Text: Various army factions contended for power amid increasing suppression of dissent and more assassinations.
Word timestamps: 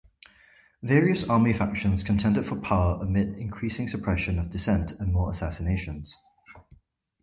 Various 0.81 1.23
army 1.25 1.53
factions 1.53 2.03
contended 2.03 2.43
for 2.47 2.55
power 2.55 2.97
amid 3.03 3.37
increasing 3.37 3.87
suppression 3.87 4.39
of 4.39 4.49
dissent 4.49 4.93
and 4.93 5.13
more 5.13 5.29
assassinations. 5.29 6.17